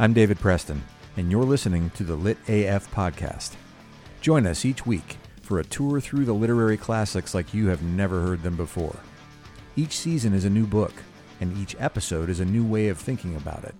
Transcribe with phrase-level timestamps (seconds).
[0.00, 0.84] I'm David Preston,
[1.16, 3.56] and you're listening to the Lit AF podcast.
[4.20, 8.20] Join us each week for a tour through the literary classics like you have never
[8.20, 8.94] heard them before.
[9.74, 10.92] Each season is a new book,
[11.40, 13.74] and each episode is a new way of thinking about it.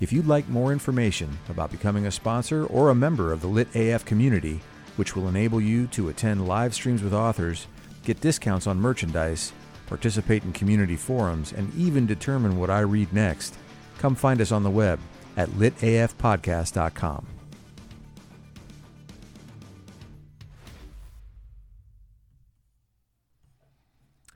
[0.00, 3.72] If you'd like more information about becoming a sponsor or a member of the Lit
[3.76, 4.60] AF community,
[4.96, 7.68] which will enable you to attend live streams with authors,
[8.02, 9.52] get discounts on merchandise,
[9.86, 13.54] participate in community forums, and even determine what I read next,
[13.98, 14.98] come find us on the web
[15.36, 17.26] at litafpodcast.com.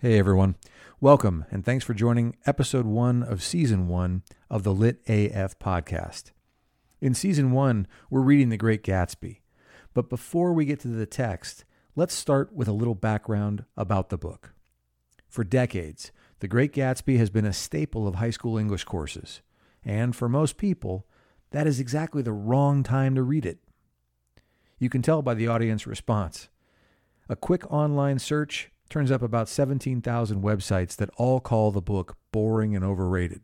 [0.00, 0.54] Hey everyone.
[1.00, 6.30] Welcome and thanks for joining episode 1 of season 1 of the Lit AF podcast.
[7.00, 9.40] In season 1, we're reading The Great Gatsby.
[9.94, 11.64] But before we get to the text,
[11.96, 14.54] let's start with a little background about the book.
[15.28, 19.42] For decades, The Great Gatsby has been a staple of high school English courses,
[19.88, 21.06] and for most people,
[21.50, 23.58] that is exactly the wrong time to read it.
[24.78, 26.50] You can tell by the audience response.
[27.30, 32.76] A quick online search turns up about 17,000 websites that all call the book boring
[32.76, 33.40] and overrated,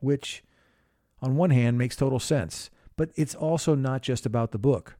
[0.00, 0.42] which,
[1.20, 4.96] on one hand, makes total sense, but it's also not just about the book.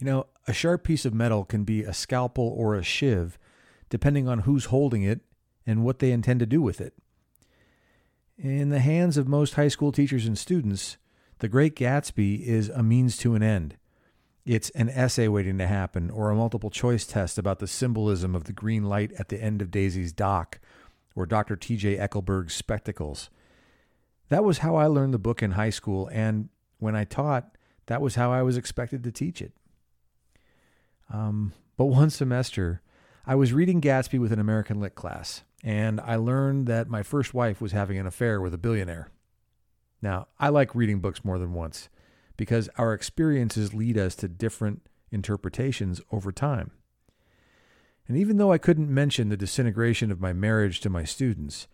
[0.00, 3.38] You know, a sharp piece of metal can be a scalpel or a shiv,
[3.88, 5.20] depending on who's holding it
[5.64, 6.94] and what they intend to do with it.
[8.38, 10.96] In the hands of most high school teachers and students,
[11.40, 13.76] The Great Gatsby is a means to an end
[14.48, 18.44] it's an essay waiting to happen or a multiple choice test about the symbolism of
[18.44, 20.58] the green light at the end of Daisy's dock
[21.14, 21.54] or Dr.
[21.54, 21.98] T.J.
[21.98, 23.28] Eckleburg's spectacles.
[24.30, 28.00] That was how I learned the book in high school, and when I taught, that
[28.00, 29.52] was how I was expected to teach it.
[31.12, 32.80] Um, but one semester,
[33.26, 37.34] I was reading Gatsby with an American Lit class, and I learned that my first
[37.34, 39.10] wife was having an affair with a billionaire.
[40.00, 41.88] Now, I like reading books more than once
[42.36, 46.70] because our experiences lead us to different interpretations over time.
[48.06, 51.66] And even though I couldn't mention the disintegration of my marriage to my students,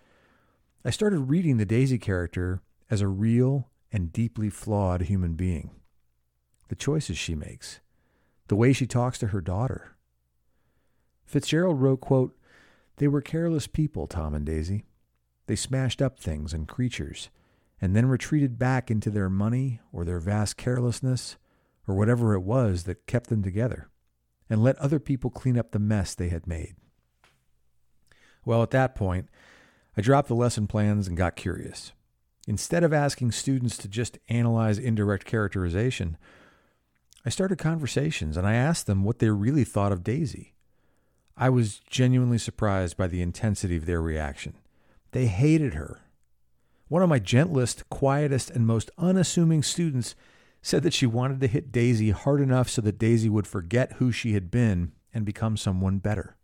[0.84, 5.71] I started reading the Daisy character as a real and deeply flawed human being.
[6.69, 7.81] The choices she makes,
[8.49, 9.97] the way she talks to her daughter.
[11.25, 12.37] Fitzgerald wrote, quote,
[12.97, 14.84] They were careless people, Tom and Daisy.
[15.47, 17.31] They smashed up things and creatures
[17.81, 21.37] and then retreated back into their money or their vast carelessness
[21.87, 23.91] or whatever it was that kept them together,
[24.49, 26.77] and let other people clean up the mess they had made.
[28.44, 29.28] Well, at that point,
[29.97, 31.93] I dropped the lesson plans and got curious.
[32.47, 36.16] Instead of asking students to just analyze indirect characterization,
[37.25, 40.54] I started conversations and I asked them what they really thought of Daisy.
[41.37, 44.55] I was genuinely surprised by the intensity of their reaction.
[45.11, 46.00] They hated her
[46.89, 50.15] one of my gentlest, quietest, and most unassuming students
[50.62, 54.12] said that she wanted to hit Daisy hard enough so that Daisy would forget who
[54.12, 56.37] she had been and become someone better.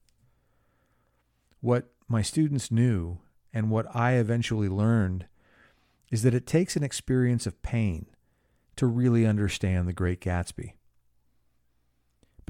[1.60, 3.18] What my students knew,
[3.52, 5.26] and what I eventually learned,
[6.10, 8.06] is that it takes an experience of pain
[8.76, 10.72] to really understand the Great Gatsby.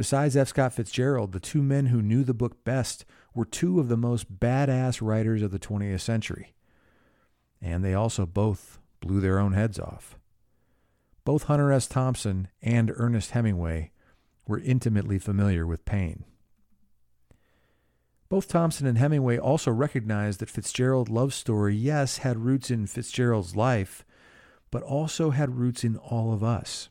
[0.01, 0.49] Besides F.
[0.49, 4.41] Scott Fitzgerald, the two men who knew the book best were two of the most
[4.41, 6.55] badass writers of the 20th century
[7.61, 10.19] and they also both blew their own heads off.
[11.27, 11.87] Both Hunter S.
[11.87, 13.91] Thompson and Ernest Hemingway
[14.47, 16.25] were intimately familiar with pain.
[18.31, 23.55] Both Thompson and Hemingway also recognized that Fitzgerald's love story, yes, had roots in Fitzgerald's
[23.55, 24.07] life,
[24.71, 26.89] but also had roots in all of us,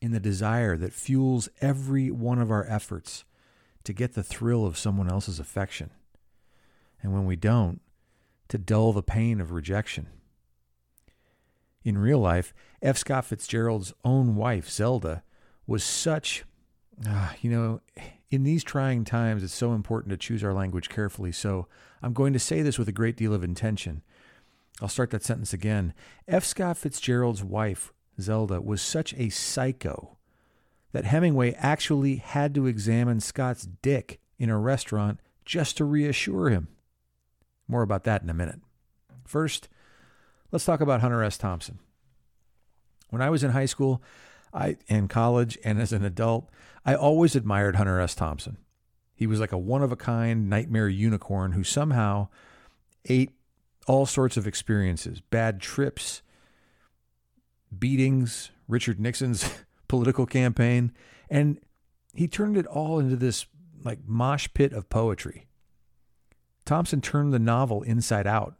[0.00, 3.24] in the desire that fuels every one of our efforts
[3.84, 5.90] to get the thrill of someone else's affection.
[7.02, 7.80] And when we don't,
[8.48, 10.08] to dull the pain of rejection.
[11.84, 12.52] In real life,
[12.82, 12.98] F.
[12.98, 15.22] Scott Fitzgerald's own wife, Zelda,
[15.66, 16.44] was such,
[17.08, 17.80] uh, you know,
[18.30, 21.30] in these trying times, it's so important to choose our language carefully.
[21.30, 21.68] So
[22.02, 24.02] I'm going to say this with a great deal of intention.
[24.80, 25.94] I'll start that sentence again.
[26.26, 26.44] F.
[26.44, 30.16] Scott Fitzgerald's wife, Zelda, was such a psycho
[30.92, 36.68] that Hemingway actually had to examine Scott's dick in a restaurant just to reassure him.
[37.68, 38.60] More about that in a minute.
[39.26, 39.68] First,
[40.52, 41.36] let's talk about Hunter S.
[41.36, 41.78] Thompson.
[43.10, 44.02] When I was in high school,
[44.52, 46.48] I in college and as an adult,
[46.84, 48.14] I always admired Hunter S.
[48.14, 48.56] Thompson.
[49.14, 52.28] He was like a one of a kind nightmare unicorn who somehow
[53.06, 53.32] ate
[53.86, 56.22] all sorts of experiences, bad trips,
[57.78, 59.48] beatings, Richard Nixon's
[59.88, 60.92] political campaign,
[61.30, 61.60] and
[62.14, 63.46] he turned it all into this
[63.84, 65.46] like mosh pit of poetry.
[66.64, 68.56] Thompson turned the novel inside out.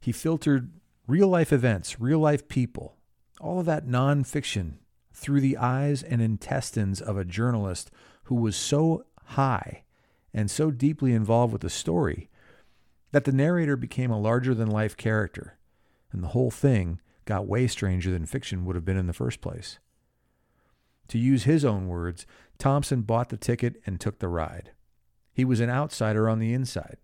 [0.00, 0.70] He filtered
[1.10, 2.94] Real life events, real life people,
[3.40, 4.74] all of that nonfiction
[5.12, 7.90] through the eyes and intestines of a journalist
[8.24, 9.82] who was so high
[10.32, 12.30] and so deeply involved with the story
[13.10, 15.58] that the narrator became a larger than life character,
[16.12, 19.40] and the whole thing got way stranger than fiction would have been in the first
[19.40, 19.78] place.
[21.06, 22.26] To use his own words,
[22.58, 24.72] Thompson bought the ticket and took the ride.
[25.32, 26.96] He was an outsider on the inside,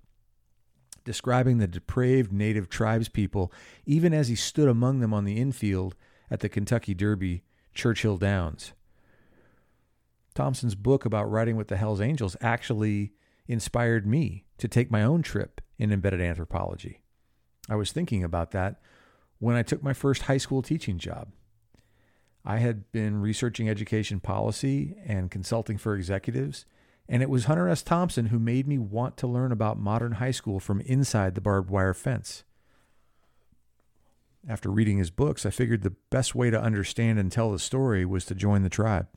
[1.05, 3.53] describing the depraved native tribes people
[3.85, 5.95] even as he stood among them on the infield
[6.29, 8.73] at the Kentucky Derby, Churchill Downs.
[10.35, 13.13] Thompson's book about writing with the Hells Angels actually
[13.47, 17.01] inspired me to take my own trip in embedded anthropology.
[17.69, 18.81] I was thinking about that
[19.39, 21.29] when I took my first high school teaching job.
[22.45, 26.65] I had been researching education policy and consulting for executives,
[27.09, 27.83] and it was Hunter S.
[27.83, 31.71] Thompson who made me want to learn about modern high school from inside the barbed
[31.71, 32.45] wire fence.
[34.49, 38.05] After reading his books, I figured the best way to understand and tell the story
[38.05, 39.09] was to join the tribe.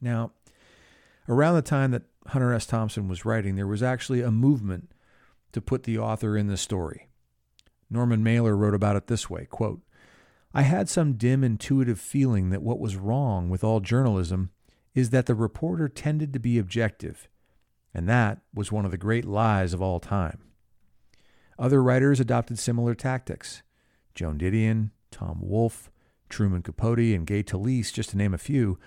[0.00, 0.32] Now,
[1.28, 2.66] around the time that Hunter S.
[2.66, 4.90] Thompson was writing, there was actually a movement
[5.52, 7.08] to put the author in the story.
[7.90, 9.80] Norman Mailer wrote about it this way quote,
[10.52, 14.50] I had some dim intuitive feeling that what was wrong with all journalism
[14.94, 17.28] is that the reporter tended to be objective,
[17.92, 20.38] and that was one of the great lies of all time.
[21.58, 23.62] Other writers adopted similar tactics.
[24.14, 25.90] Joan Didion, Tom Wolfe,
[26.28, 28.78] Truman Capote, and Gay Talese, just to name a few,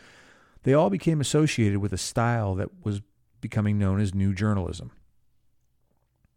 [0.63, 3.01] they all became associated with a style that was
[3.41, 4.91] becoming known as new journalism.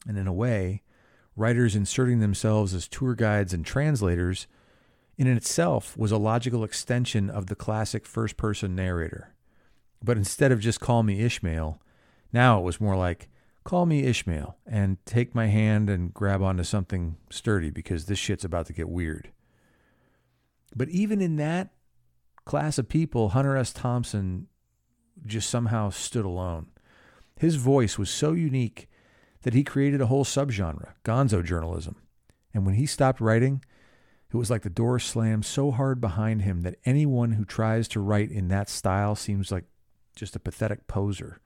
[0.06, 0.82] And in a way,
[1.40, 4.46] writers inserting themselves as tour guides and translators
[5.16, 9.34] in itself was a logical extension of the classic first person narrator.
[10.02, 11.80] But instead of just call me Ishmael,
[12.32, 13.28] now it was more like
[13.64, 18.44] call me Ishmael and take my hand and grab onto something sturdy because this shit's
[18.44, 19.30] about to get weird.
[20.76, 21.70] But even in that
[22.44, 23.72] class of people, Hunter S.
[23.72, 24.46] Thompson
[25.24, 26.66] just somehow stood alone.
[27.38, 28.89] His voice was so unique
[29.42, 31.96] that he created a whole subgenre, gonzo journalism.
[32.52, 33.64] And when he stopped writing,
[34.32, 38.00] it was like the door slammed so hard behind him that anyone who tries to
[38.00, 39.64] write in that style seems like
[40.14, 41.40] just a pathetic poser.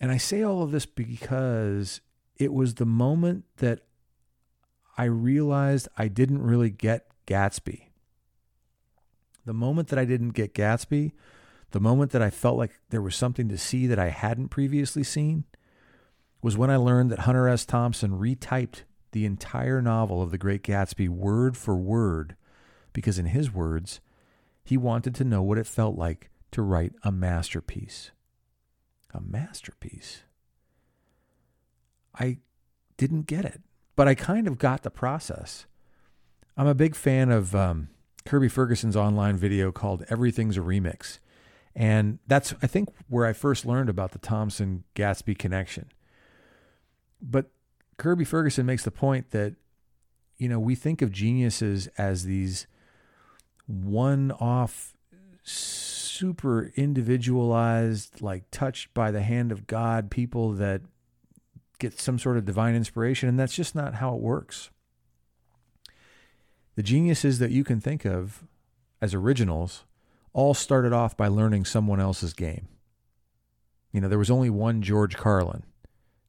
[0.00, 2.00] And I say all of this because
[2.36, 3.80] it was the moment that
[4.98, 7.88] I realized I didn't really get Gatsby.
[9.44, 11.12] The moment that I didn't get Gatsby,
[11.70, 15.04] the moment that I felt like there was something to see that I hadn't previously
[15.04, 15.44] seen,
[16.44, 17.64] was when I learned that Hunter S.
[17.64, 18.82] Thompson retyped
[19.12, 22.36] the entire novel of The Great Gatsby word for word
[22.92, 24.02] because, in his words,
[24.62, 28.10] he wanted to know what it felt like to write a masterpiece.
[29.14, 30.24] A masterpiece.
[32.14, 32.40] I
[32.98, 33.62] didn't get it,
[33.96, 35.64] but I kind of got the process.
[36.58, 37.88] I'm a big fan of um,
[38.26, 41.20] Kirby Ferguson's online video called Everything's a Remix.
[41.74, 45.86] And that's, I think, where I first learned about the Thompson Gatsby connection.
[47.20, 47.50] But
[47.96, 49.54] Kirby Ferguson makes the point that,
[50.36, 52.66] you know, we think of geniuses as these
[53.66, 54.94] one off,
[55.42, 60.82] super individualized, like touched by the hand of God people that
[61.78, 63.28] get some sort of divine inspiration.
[63.28, 64.70] And that's just not how it works.
[66.76, 68.44] The geniuses that you can think of
[69.00, 69.84] as originals
[70.32, 72.68] all started off by learning someone else's game.
[73.92, 75.62] You know, there was only one George Carlin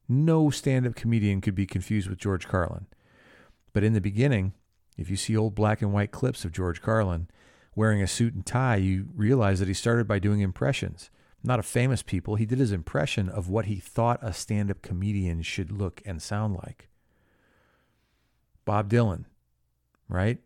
[0.07, 2.87] no stand up comedian could be confused with George Carlin.
[3.73, 4.53] But in the beginning,
[4.97, 7.27] if you see old black and white clips of George Carlin
[7.75, 11.09] wearing a suit and tie, you realize that he started by doing impressions.
[11.43, 14.81] Not of famous people, he did his impression of what he thought a stand up
[14.81, 16.89] comedian should look and sound like.
[18.63, 19.25] Bob Dylan,
[20.09, 20.39] right?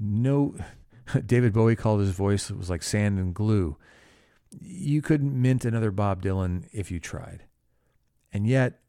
[0.00, 0.56] No,
[1.26, 3.76] David Bowie called his voice, it was like sand and glue.
[4.60, 7.44] You couldn't mint another Bob Dylan if you tried.
[8.32, 8.80] And yet,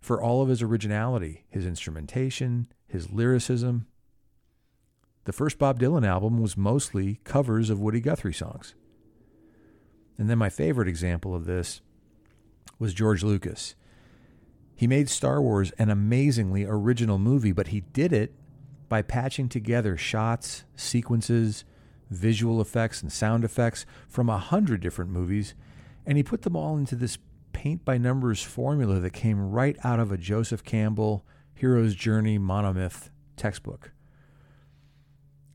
[0.00, 3.86] for all of his originality, his instrumentation, his lyricism,
[5.24, 8.74] the first Bob Dylan album was mostly covers of Woody Guthrie songs.
[10.18, 11.80] And then my favorite example of this
[12.78, 13.76] was George Lucas.
[14.74, 18.34] He made Star Wars an amazingly original movie, but he did it
[18.88, 21.64] by patching together shots, sequences,
[22.10, 25.54] visual effects, and sound effects from a hundred different movies,
[26.04, 27.16] and he put them all into this
[27.52, 33.10] paint by numbers formula that came right out of a Joseph Campbell Hero's Journey monomyth
[33.36, 33.92] textbook.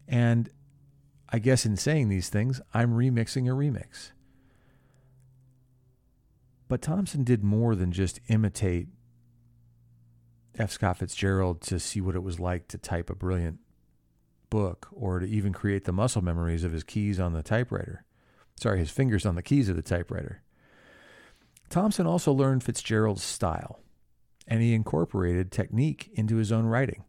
[0.08, 0.50] And
[1.30, 4.12] I guess in saying these things, I'm remixing a remix.
[6.68, 8.88] But Thompson did more than just imitate
[10.58, 10.72] F.
[10.72, 13.60] Scott Fitzgerald to see what it was like to type a brilliant
[14.50, 18.04] book or to even create the muscle memories of his keys on the typewriter.
[18.60, 20.42] Sorry, his fingers on the keys of the typewriter.
[21.70, 23.80] Thompson also learned Fitzgerald's style,
[24.48, 27.04] and he incorporated technique into his own writing.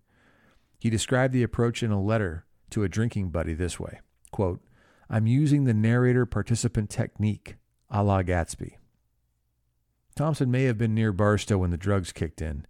[0.78, 4.00] He described the approach in a letter to a drinking buddy this way
[4.30, 4.60] quote,
[5.08, 7.56] I'm using the narrator participant technique,
[7.90, 8.74] a la Gatsby.
[10.14, 12.66] Thompson may have been near Barstow when the drugs kicked in,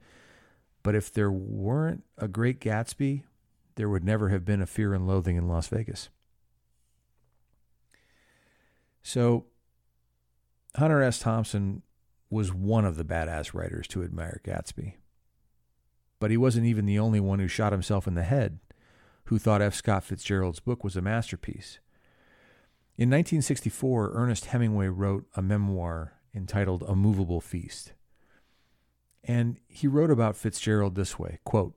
[0.84, 3.24] but if there weren't a great Gatsby,
[3.74, 6.10] there would never have been a fear and loathing in Las Vegas.
[9.02, 9.46] So,
[10.76, 11.18] Hunter S.
[11.18, 11.82] Thompson
[12.30, 14.94] was one of the badass writers to admire Gatsby.
[16.20, 18.58] But he wasn't even the only one who shot himself in the head
[19.28, 19.74] who thought F.
[19.74, 21.80] Scott Fitzgerald's book was a masterpiece.
[22.96, 27.92] In 1964, Ernest Hemingway wrote a memoir entitled A Moveable Feast.
[29.22, 31.76] And he wrote about Fitzgerald this way quote,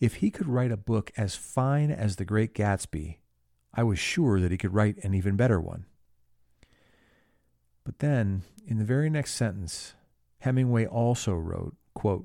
[0.00, 3.16] If he could write a book as fine as The Great Gatsby,
[3.72, 5.86] I was sure that he could write an even better one.
[7.90, 9.94] But then, in the very next sentence,
[10.38, 12.24] Hemingway also wrote, quote,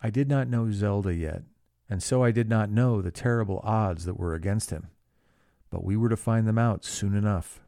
[0.00, 1.42] I did not know Zelda yet,
[1.90, 4.86] and so I did not know the terrible odds that were against him.
[5.68, 7.60] But we were to find them out soon enough.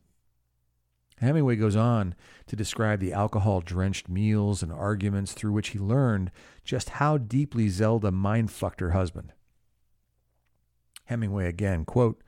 [1.19, 2.15] Hemingway goes on
[2.47, 6.31] to describe the alcohol drenched meals and arguments through which he learned
[6.65, 9.35] just how deeply Zelda mind fucked her husband.
[11.05, 12.23] Hemingway again, quote,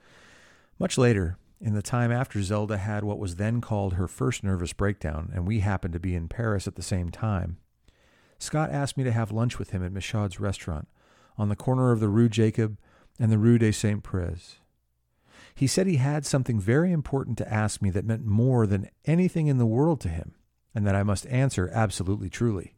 [0.78, 4.73] Much later, in the time after Zelda had what was then called her first nervous
[4.73, 7.59] breakdown, and we happened to be in Paris at the same time,
[8.38, 10.88] Scott asked me to have lunch with him at Michaud's restaurant
[11.38, 12.76] on the corner of the Rue Jacob
[13.21, 14.57] and the Rue des Saints-Pères.
[15.54, 19.47] He said he had something very important to ask me that meant more than anything
[19.47, 20.35] in the world to him,
[20.75, 22.75] and that I must answer absolutely truly.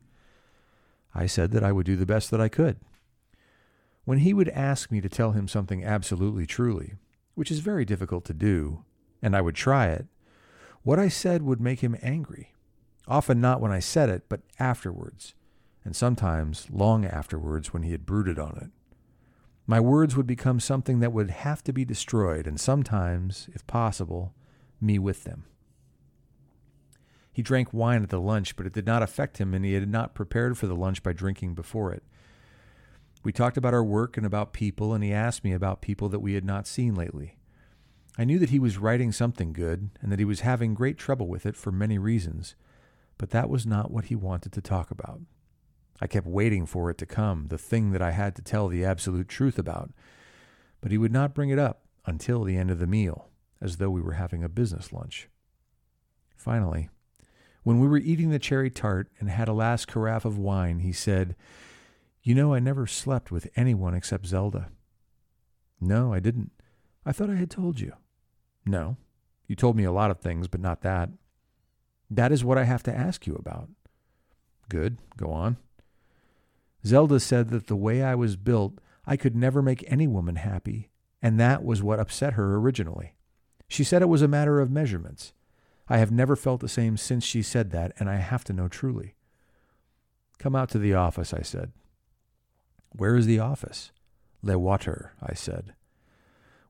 [1.14, 2.76] I said that I would do the best that I could.
[4.05, 6.95] When he would ask me to tell him something absolutely truly,
[7.35, 8.85] which is very difficult to do,
[9.23, 10.07] and I would try it,
[10.83, 12.53] what I said would make him angry.
[13.09, 15.35] Often not when I said it, but afterwards,
[15.85, 18.71] and sometimes long afterwards when he had brooded on it.
[19.67, 24.35] My words would become something that would have to be destroyed, and sometimes, if possible,
[24.81, 25.45] me with them.
[27.33, 29.88] He drank wine at the lunch, but it did not affect him, and he had
[29.88, 32.03] not prepared for the lunch by drinking before it.
[33.25, 36.21] We talked about our work and about people, and he asked me about people that
[36.21, 37.38] we had not seen lately.
[38.19, 41.26] I knew that he was writing something good, and that he was having great trouble
[41.26, 42.54] with it for many reasons,
[43.16, 45.23] but that was not what he wanted to talk about.
[46.02, 48.85] I kept waiting for it to come, the thing that I had to tell the
[48.85, 49.90] absolute truth about.
[50.83, 53.90] But he would not bring it up until the end of the meal, as though
[53.90, 55.31] we were having a business lunch.
[56.37, 56.90] Finally,
[57.62, 60.93] when we were eating the cherry tart and had a last carafe of wine, he
[60.93, 61.35] said,
[62.25, 64.71] You know, I never slept with anyone except Zelda.
[65.78, 66.52] No, I didn't.
[67.04, 67.93] I thought I had told you.
[68.64, 68.97] No,
[69.47, 71.11] you told me a lot of things, but not that.
[72.11, 73.69] That is what I have to ask you about.
[74.71, 75.59] Good, go on.
[76.87, 80.90] Zelda said that the way I was built, I could never make any woman happy,
[81.21, 83.14] and that was what upset her originally.
[83.69, 85.35] She said it was a matter of measurements.
[85.88, 88.69] I have never felt the same since she said that, and I have to know
[88.69, 89.14] truly.
[90.38, 91.73] Come out to the office, I said.
[92.97, 93.91] Where is the office?
[94.43, 95.75] Le Water, I said.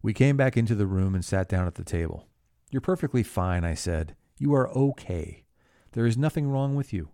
[0.01, 2.29] We came back into the room and sat down at the table.
[2.71, 4.17] You're perfectly fine, I said.
[4.39, 5.45] You are okay.
[5.93, 7.11] There is nothing wrong with you.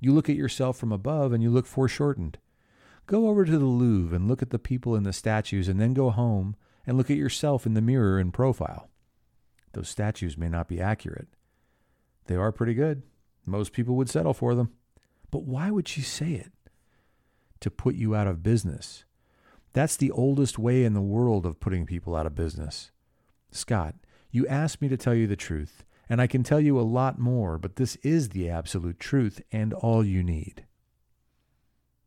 [0.00, 2.38] You look at yourself from above and you look foreshortened.
[3.06, 5.94] Go over to the Louvre and look at the people in the statues, and then
[5.94, 8.90] go home and look at yourself in the mirror in profile.
[9.72, 11.28] Those statues may not be accurate.
[12.26, 13.02] They are pretty good.
[13.46, 14.72] Most people would settle for them.
[15.30, 16.52] But why would she say it?
[17.60, 19.04] To put you out of business.
[19.72, 22.90] That's the oldest way in the world of putting people out of business.
[23.50, 23.94] Scott,
[24.30, 27.18] you asked me to tell you the truth, and I can tell you a lot
[27.18, 30.64] more, but this is the absolute truth and all you need.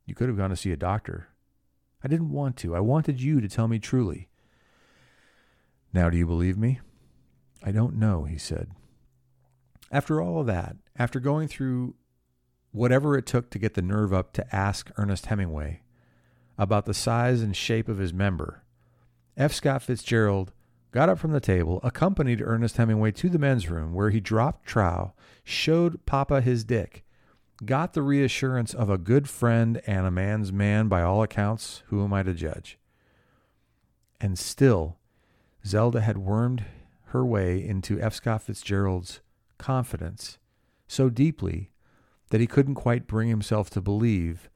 [0.06, 1.28] You could have gone to see a doctor.
[2.04, 2.76] I didn't want to.
[2.76, 4.28] I wanted you to tell me truly.
[5.94, 6.80] Now, do you believe me?
[7.64, 8.72] I don't know, he said.
[9.92, 11.96] After all of that, after going through
[12.72, 15.82] whatever it took to get the nerve up to ask Ernest Hemingway
[16.58, 18.64] about the size and shape of his member,
[19.38, 19.54] F.
[19.54, 20.52] Scott Fitzgerald
[20.92, 24.66] got up from the table, accompanied Ernest Hemingway to the men's room where he dropped
[24.66, 25.14] trow,
[25.44, 27.04] showed Papa his dick,
[27.66, 31.84] got the reassurance of a good friend and a man's man by all accounts.
[31.88, 32.78] Who am I to judge?
[34.20, 34.98] And still,
[35.66, 36.66] Zelda had wormed
[37.06, 38.14] her way into F.
[38.16, 39.22] Scott Fitzgerald's
[39.58, 40.38] confidence
[40.88, 41.71] so deeply
[42.32, 44.50] that he couldn't quite bring himself to believe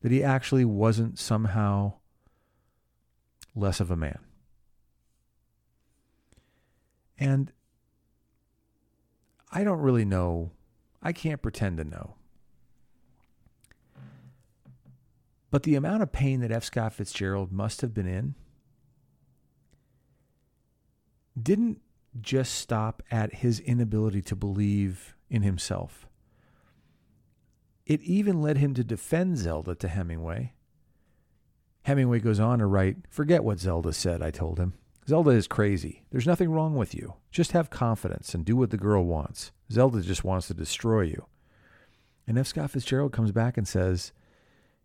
[0.00, 1.92] that he actually wasn't somehow
[3.54, 4.18] less of a man.
[7.18, 7.52] And
[9.52, 10.50] I don't really know.
[11.02, 12.14] I can't pretend to know.
[15.50, 16.64] But the amount of pain that F.
[16.64, 18.34] Scott Fitzgerald must have been in
[21.40, 21.82] didn't
[22.20, 26.06] just stop at his inability to believe in himself.
[27.86, 30.54] It even led him to defend Zelda to Hemingway.
[31.82, 34.74] Hemingway goes on to write Forget what Zelda said, I told him.
[35.06, 36.04] Zelda is crazy.
[36.10, 37.14] There's nothing wrong with you.
[37.30, 39.52] Just have confidence and do what the girl wants.
[39.70, 41.26] Zelda just wants to destroy you.
[42.26, 42.46] And F.
[42.46, 44.12] Scott Fitzgerald comes back and says,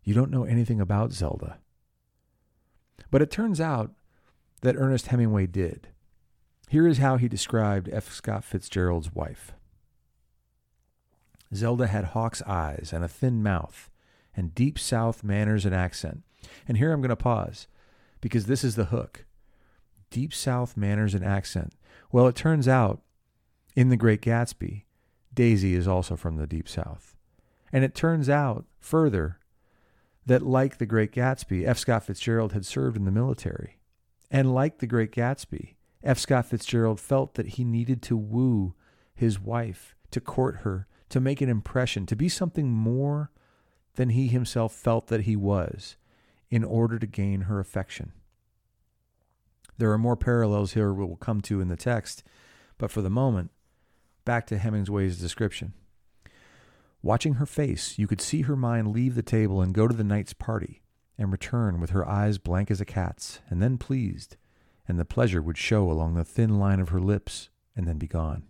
[0.03, 1.59] You don't know anything about Zelda.
[3.09, 3.91] But it turns out
[4.61, 5.87] that Ernest Hemingway did.
[6.67, 8.11] Here is how he described F.
[8.11, 9.53] Scott Fitzgerald's wife
[11.53, 13.89] Zelda had hawk's eyes and a thin mouth
[14.35, 16.23] and deep South manners and accent.
[16.67, 17.67] And here I'm going to pause
[18.21, 19.25] because this is the hook
[20.09, 21.73] deep South manners and accent.
[22.11, 23.01] Well, it turns out
[23.75, 24.83] in The Great Gatsby,
[25.33, 27.15] Daisy is also from the Deep South.
[27.71, 29.39] And it turns out further
[30.25, 31.77] that, like The Great Gatsby, F.
[31.77, 33.77] Scott Fitzgerald had served in the military.
[34.31, 36.17] And like The Great Gatsby, F.
[36.17, 38.73] Scott Fitzgerald felt that he needed to woo
[39.13, 43.31] his wife, to court her, to make an impression, to be something more
[43.95, 45.97] than he himself felt that he was,
[46.49, 48.11] in order to gain her affection.
[49.77, 52.23] There are more parallels here we'll come to in the text,
[52.77, 53.51] but for the moment,
[54.25, 55.73] back to Hemingway's description.
[57.01, 60.03] Watching her face, you could see her mind leave the table and go to the
[60.03, 60.81] night's party,
[61.17, 64.35] and return with her eyes blank as a cat's, and then pleased,
[64.87, 68.07] and the pleasure would show along the thin line of her lips, and then be
[68.07, 68.43] gone.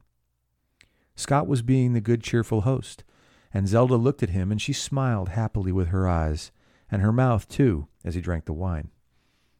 [1.19, 3.03] Scott was being the good, cheerful host,
[3.53, 6.49] and Zelda looked at him, and she smiled happily with her eyes,
[6.89, 8.89] and her mouth, too, as he drank the wine.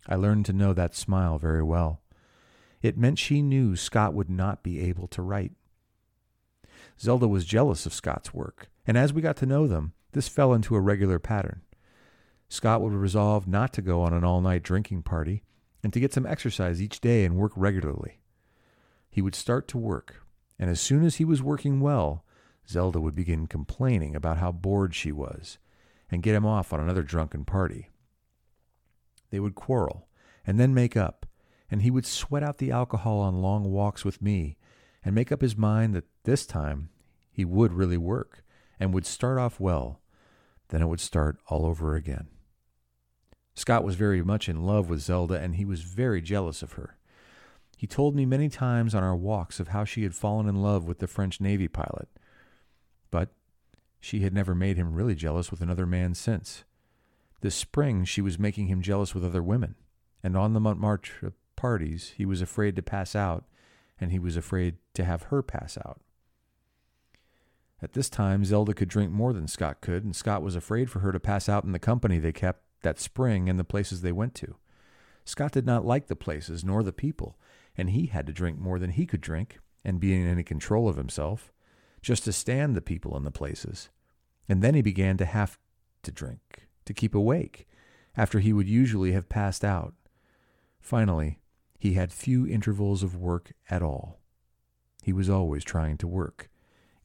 [0.07, 2.01] I learned to know that smile very well.
[2.81, 5.51] It meant she knew Scott would not be able to write.
[6.97, 10.53] Zelda was jealous of Scott's work, and as we got to know them, this fell
[10.53, 11.59] into a regular pattern.
[12.47, 15.43] Scott would resolve not to go on an all night drinking party
[15.83, 18.21] and to get some exercise each day and work regularly.
[19.09, 20.23] He would start to work,
[20.59, 22.25] and as soon as he was working well,
[22.67, 25.57] Zelda would begin complaining about how bored she was
[26.11, 27.89] and get him off on another drunken party.
[29.31, 30.07] They would quarrel
[30.45, 31.25] and then make up,
[31.71, 34.57] and he would sweat out the alcohol on long walks with me
[35.03, 36.89] and make up his mind that this time
[37.31, 38.43] he would really work
[38.79, 40.01] and would start off well.
[40.69, 42.27] Then it would start all over again.
[43.55, 46.98] Scott was very much in love with Zelda, and he was very jealous of her.
[47.79, 50.83] He told me many times on our walks of how she had fallen in love
[50.83, 52.09] with the French Navy pilot.
[53.09, 53.29] But
[54.01, 56.65] she had never made him really jealous with another man since.
[57.39, 59.75] This spring, she was making him jealous with other women,
[60.21, 63.45] and on the Montmartre parties, he was afraid to pass out,
[63.97, 66.01] and he was afraid to have her pass out.
[67.81, 70.99] At this time, Zelda could drink more than Scott could, and Scott was afraid for
[70.99, 74.11] her to pass out in the company they kept that spring and the places they
[74.11, 74.57] went to.
[75.23, 77.37] Scott did not like the places nor the people,
[77.79, 80.89] and he had to drink more than he could drink and be in any control
[80.89, 81.53] of himself,
[82.01, 83.89] just to stand the people and the places.
[84.49, 85.57] And then he began to have
[86.03, 87.67] to drink to keep awake
[88.17, 89.93] after he would usually have passed out.
[90.81, 91.39] Finally,
[91.77, 94.19] he had few intervals of work at all.
[95.01, 96.49] He was always trying to work.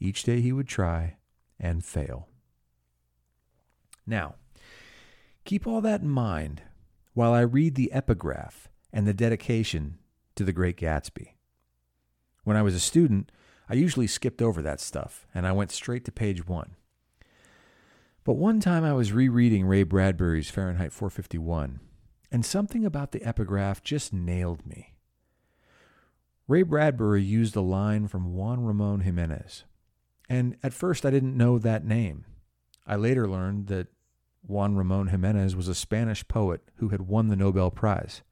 [0.00, 1.18] Each day he would try
[1.60, 2.28] and fail.
[4.04, 4.34] Now,
[5.44, 6.62] keep all that in mind
[7.12, 9.98] while I read the epigraph and the dedication
[10.36, 11.34] to the Great Gatsby.
[12.44, 13.30] When I was a student,
[13.68, 16.76] I usually skipped over that stuff and I went straight to page one.
[18.24, 21.80] But one time I was rereading Ray Bradbury's Fahrenheit 451,
[22.32, 24.94] and something about the epigraph just nailed me.
[26.48, 29.64] Ray Bradbury used a line from Juan Ramon Jimenez,
[30.28, 32.24] and at first I didn't know that name.
[32.86, 33.88] I later learned that
[34.46, 38.22] Juan Ramon Jimenez was a Spanish poet who had won the Nobel Prize.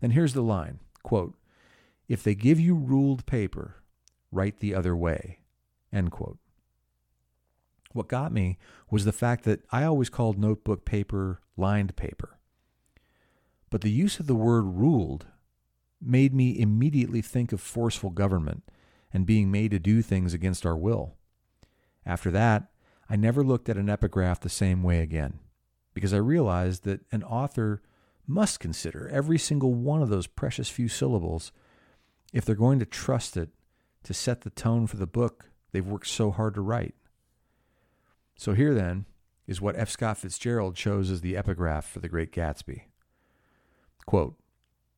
[0.00, 1.34] And here's the line quote,
[2.08, 3.76] If they give you ruled paper,
[4.32, 5.38] write the other way.
[5.92, 6.38] End quote.
[7.92, 8.58] What got me
[8.90, 12.38] was the fact that I always called notebook paper lined paper.
[13.70, 15.26] But the use of the word ruled
[16.00, 18.64] made me immediately think of forceful government
[19.12, 21.14] and being made to do things against our will.
[22.04, 22.70] After that,
[23.08, 25.38] I never looked at an epigraph the same way again,
[25.94, 27.80] because I realized that an author
[28.26, 31.52] must consider every single one of those precious few syllables
[32.32, 33.50] if they're going to trust it
[34.02, 36.94] to set the tone for the book they've worked so hard to write.
[38.36, 39.06] So here then
[39.46, 39.90] is what F.
[39.90, 42.82] Scott Fitzgerald chose as the epigraph for The Great Gatsby.
[44.06, 44.36] Quote,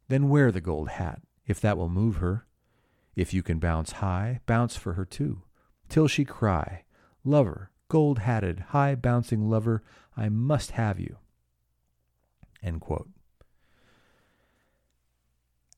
[0.08, 2.46] Then wear the gold hat, if that will move her.
[3.14, 5.42] If you can bounce high, bounce for her too,
[5.88, 6.84] till she cry,
[7.24, 9.82] Lover, gold hatted, high bouncing lover,
[10.16, 11.16] I must have you.
[12.62, 13.08] End quote.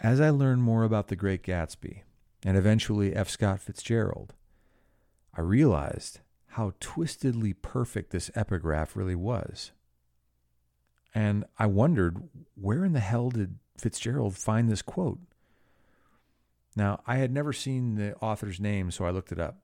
[0.00, 2.02] As I learned more about The Great Gatsby,
[2.44, 3.28] and eventually F.
[3.28, 4.34] Scott Fitzgerald,
[5.34, 6.20] I realized
[6.52, 9.72] how twistedly perfect this epigraph really was.
[11.14, 15.18] And I wondered where in the hell did Fitzgerald find this quote?
[16.76, 19.58] Now, I had never seen the author's name, so I looked it up.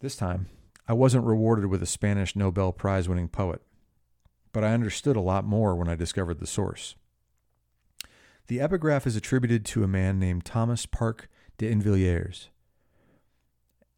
[0.00, 0.48] This time,
[0.86, 3.62] I wasn't rewarded with a Spanish Nobel Prize winning poet,
[4.52, 6.96] but I understood a lot more when I discovered the source.
[8.48, 11.28] The epigraph is attributed to a man named Thomas Park
[11.58, 12.46] de Invilliers,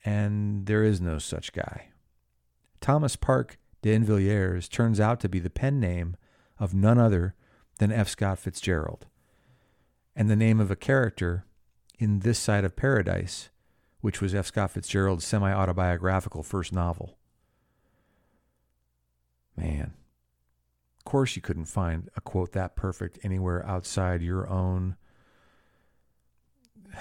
[0.04, 1.88] and there is no such guy.
[2.80, 6.16] Thomas Park de Invilliers turns out to be the pen name
[6.58, 7.34] of none other
[7.78, 8.08] than F.
[8.08, 9.06] Scott Fitzgerald,
[10.16, 11.44] and the name of a character
[11.98, 13.50] in This Side of Paradise,
[14.00, 14.46] which was F.
[14.46, 17.18] Scott Fitzgerald's semi autobiographical first novel.
[19.56, 19.92] Man,
[21.08, 24.94] course you couldn't find a quote that perfect anywhere outside your own.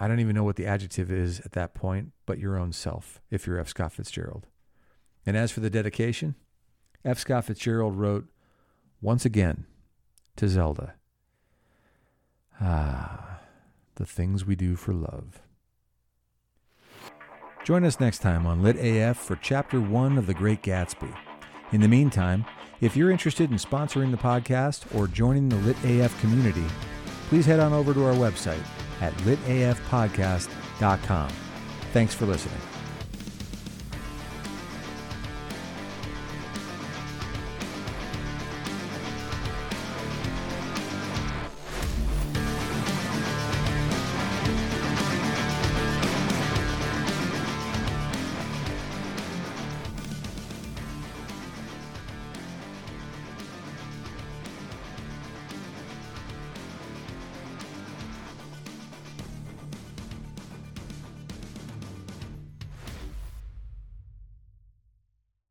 [0.00, 3.20] I don't even know what the adjective is at that point, but your own self,
[3.30, 3.68] if you're F.
[3.68, 4.46] Scott Fitzgerald.
[5.26, 6.34] And as for the dedication,
[7.04, 7.18] F.
[7.18, 8.26] Scott Fitzgerald wrote,
[9.02, 9.66] Once again,
[10.36, 10.94] to Zelda.
[12.58, 13.40] Ah,
[13.96, 15.42] the things we do for love.
[17.64, 21.14] Join us next time on Lit AF for Chapter 1 of The Great Gatsby.
[21.70, 22.46] In the meantime,
[22.82, 26.64] if you're interested in sponsoring the podcast or joining the Lit AF community,
[27.28, 28.62] please head on over to our website
[29.00, 31.30] at litafpodcast.com.
[31.92, 32.71] Thanks for listening.